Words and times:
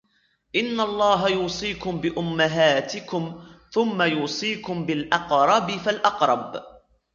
إنَّ 0.55 0.79
اللَّهَ 0.79 1.29
يُوصِيكُمْ 1.29 2.01
بِأُمَّهَاتِكُمْ 2.01 3.43
ثُمَّ 3.73 4.01
يُوصِيكُمْ 4.01 4.85
بِالْأَقْرَبِ 4.85 5.71
فَالْأَقْرَبِ 5.71 6.63